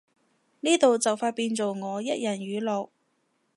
[0.61, 2.89] 呢度就快變做我一人語錄